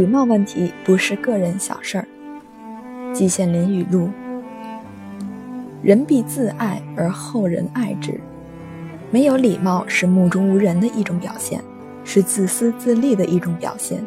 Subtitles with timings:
[0.00, 2.08] 礼貌问题不是个人小事儿。
[3.12, 4.08] 季羡林语录：
[5.82, 8.18] 人必自爱而后人爱之。
[9.10, 11.62] 没有礼貌是目中无人的一种表现，
[12.02, 14.02] 是自私自利的一种表现。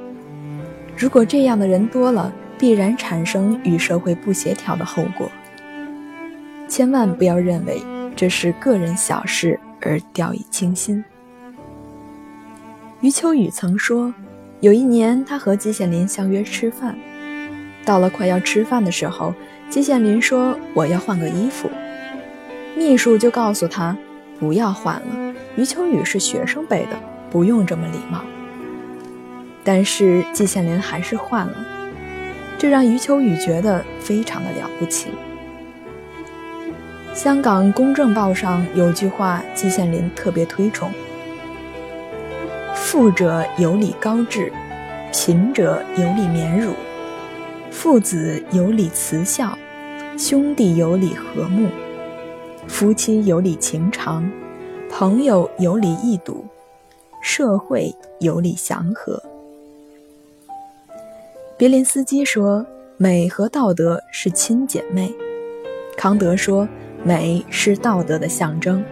[0.97, 5.29] 如果这样的人多了，必然产生与社会不协调的后果。
[6.67, 7.79] 千万不要认为
[8.15, 11.05] 这是个人小事而掉以轻心。
[13.01, 14.11] 余秋雨曾说，
[14.63, 16.95] 有一年他和季羡林相约吃饭，
[17.83, 19.33] 到了快要吃饭的时候，
[19.69, 21.69] 季羡林说：“我要换个衣服。”
[22.73, 23.93] 秘书就告诉他。
[24.39, 26.97] 不要换了，余秋雨是学生辈的，
[27.29, 28.21] 不用这么礼貌。
[29.65, 31.53] 但是季羡林还是换了，
[32.57, 35.09] 这让余秋雨觉得非常的了不起。
[37.13, 40.89] 香港《公正报》上有句话，季羡林特别推崇：
[42.93, 44.53] 富者有礼高志，
[45.11, 46.73] 贫者有礼免辱，
[47.71, 49.57] 父子有礼慈孝，
[50.15, 51.67] 兄弟有礼和睦。
[52.67, 54.31] 夫妻有礼情长，
[54.91, 56.45] 朋友有礼义笃，
[57.19, 59.19] 社会有礼祥和。
[61.57, 62.63] 别林斯基说
[62.97, 65.11] ：“美和道德是亲姐妹。”
[65.97, 66.69] 康德说
[67.03, 68.85] ：“美是道德的象征。”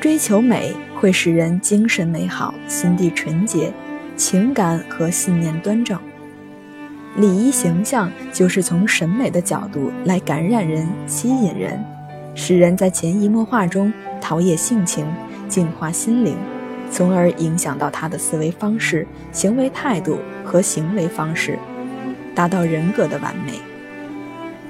[0.00, 3.72] 追求美会使人精神美好，心地纯洁，
[4.16, 5.98] 情感和信念端正。
[7.16, 11.84] 礼仪形象就是从审美的角度来感染人、吸引人。
[12.36, 15.04] 使人在潜移默化中陶冶性情、
[15.48, 16.36] 净化心灵，
[16.92, 21.58] 从而影响到他的思维方式、行为态度和行为方式，
[22.36, 23.54] 达到人格的完美。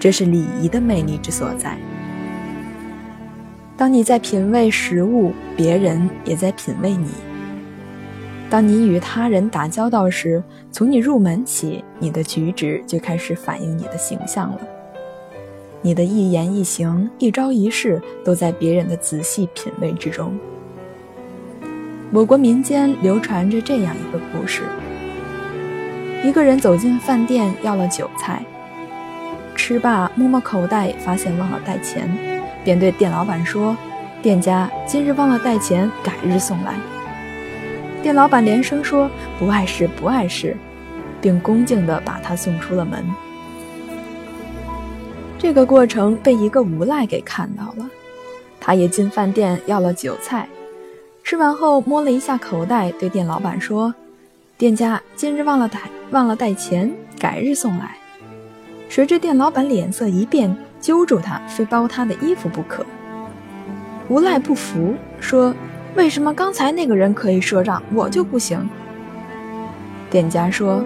[0.00, 1.76] 这是礼仪的魅力之所在。
[3.78, 7.06] 当你在品味食物，别人也在品味你。
[8.50, 14.58] 当你与他人打交道时，从你入门起，你的举止就开始反映你的形象了。
[15.80, 20.36] 你的一言一行、一招一式，都在别人的仔细品味之中。
[22.10, 24.62] 我国民间流传着这样一个故事：
[26.24, 28.42] 一个人走进饭店，要了酒菜，
[29.54, 32.10] 吃罢摸摸口袋，发现忘了带钱，
[32.68, 33.74] 便对店老板说
[34.20, 36.74] ：“店家，今日忘了带钱，改日送来。”
[38.04, 40.54] 店老板连声说：“不碍事，不碍事。”
[41.18, 43.02] 并恭敬地把他送出了门。
[45.38, 47.88] 这个过程被一个无赖给看到了，
[48.60, 50.46] 他也进饭店要了酒菜，
[51.24, 53.94] 吃完后摸了一下口袋，对店老板说
[54.58, 55.80] ：“店家，今日忘了带
[56.10, 57.96] 忘了带钱，改日送来。”
[58.90, 62.84] 谁知店老板脸色一变，揪住他，非包他的衣服不可。
[64.08, 65.54] 无赖不服，说
[65.94, 68.68] ：“为什么刚才那个人可以赊账，我就不行？”
[70.10, 70.84] 店家说：“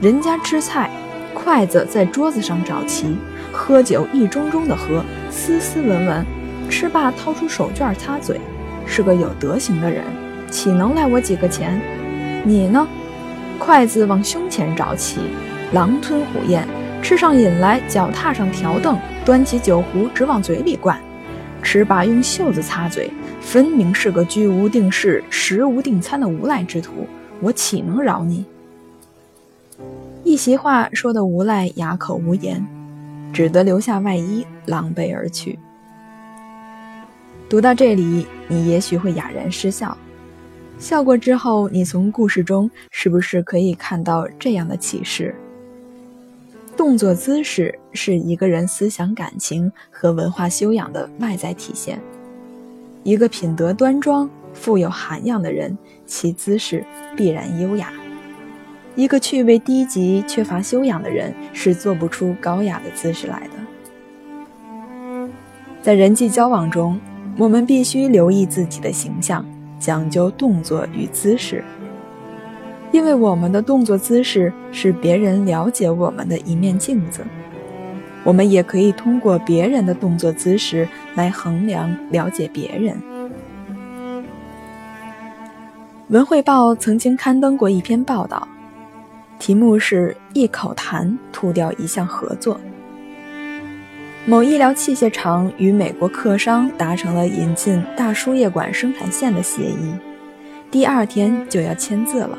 [0.00, 0.90] 人家吃菜，
[1.32, 3.16] 筷子在桌子上找齐。”
[3.52, 6.24] 喝酒一盅盅的喝，斯斯文文，
[6.68, 8.40] 吃罢掏出手绢擦嘴，
[8.86, 10.04] 是个有德行的人，
[10.48, 11.80] 岂能赖我几个钱？
[12.44, 12.86] 你呢？
[13.58, 15.20] 筷子往胸前找齐，
[15.72, 16.66] 狼吞虎咽，
[17.02, 21.00] 吃上瘾来，脚踏上条凳，端起酒壶直往嘴里灌，
[21.62, 27.06] 吃罢用袖子擦嘴，分明是个居无定室、食无定餐的无赖之徒，
[27.40, 28.44] 我岂能饶你？
[30.22, 32.64] 一席话说的无赖哑口无言。
[33.32, 35.56] 只得留下外衣，狼狈而去。
[37.48, 39.96] 读到这里，你也许会哑然失笑。
[40.78, 45.32] 笑过之后，你从故事中是不是可以看到这样的启示？
[46.80, 52.00] 动作姿势是一个人思想感情和文化修养的外在体现。
[53.02, 55.76] 一个品德端庄、富有涵养的人，
[56.06, 56.82] 其姿势
[57.14, 57.92] 必然优雅。
[58.96, 65.28] 一个趣味低级、缺乏修养的人是做不出高雅的姿势来的。
[65.82, 66.98] 在人际交往中，
[67.36, 69.44] 我们必须留意自己的形象，
[69.78, 71.62] 讲究动作与姿势，
[72.92, 77.24] 因为我们的动作姿势是别人了解我们的一面镜子。
[78.22, 82.96] 我们也可以通过别人的动作姿势来衡量、了解别人。
[86.08, 88.46] 文汇报曾经刊登过一篇报道。
[89.38, 92.60] 题目是一口痰吐掉一项合作。
[94.26, 99.94] 某医疗器械厂与美国客商达成了引进大输液管生产线的协议，
[100.70, 102.36] 第二天就要签字了。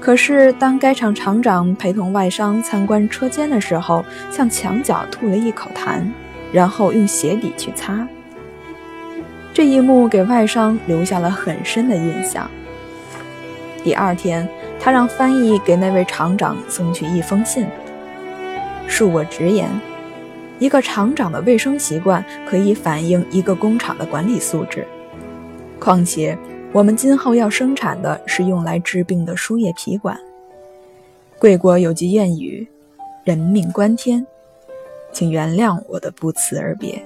[0.00, 6.02] 可是当该厂厂长陪同外商参观车间的时候，向墙角吐了一口痰，
[6.52, 8.06] 然后用鞋底去擦。
[9.52, 12.50] 这一幕给外商留下了很深的印象。
[13.82, 14.48] 第二天。
[14.80, 17.66] 他让翻译给那位厂长送去一封信。
[18.88, 19.68] 恕我直言，
[20.60, 24.86] 一个厂长的卫生习惯可以反映一个工厂的管理素质。
[25.80, 26.38] 况且，
[26.70, 30.18] 我们今后要生产的是用来治病的输液皮管。
[31.38, 32.68] 贵国有句谚语
[33.24, 34.26] ：“人命关天。”
[35.10, 37.02] 请原谅我的不辞而别。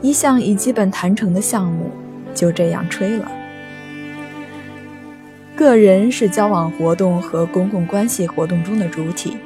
[0.00, 1.90] 一项已基本谈成的项目
[2.32, 3.28] 就这样吹了。
[5.56, 9.36] 个人是交往活动和公共关系活动中的主体，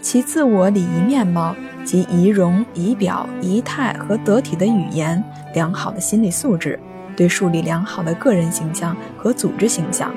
[0.00, 6.78] 其自我礼仪面貌及仪容、仪表、仪态和得体的语言、良好的心理素质，
[7.20, 10.10] 对树立良好的个人形象和组织形象，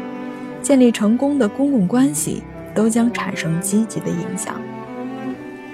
[0.62, 2.42] 建立成功的公共关系，
[2.74, 4.56] 都将产生积极的影响。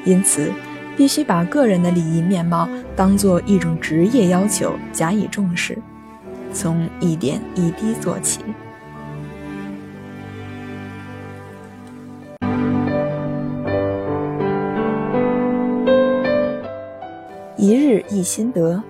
[0.05, 0.51] 因此，
[0.97, 5.77] 必须把个人的礼仪面貌当作一种职业要求加以重视，
[6.51, 8.39] 从一点一滴做起。
[17.55, 18.81] 一日一心得，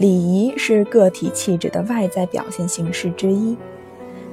[0.00, 3.54] 礼仪是个体气质的外在表现形式之一。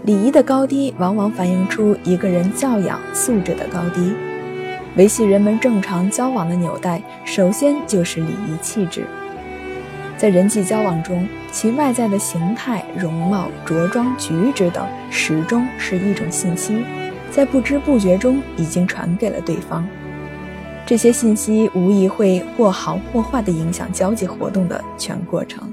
[0.04, 4.14] 礼仪的高低，往往反映出一个人教养素质的高低。
[4.96, 9.04] 维系人们正常交往的纽带，首先就是礼仪气质。
[10.16, 16.82] 在人际交往中，其外在的形态、容貌、着装、举止等，始终是一种信息，
[17.30, 19.86] 在不知不觉中已经传给了对方。
[20.88, 25.70] 这些信息无疑会或好或坏地影响交际活动的全过程。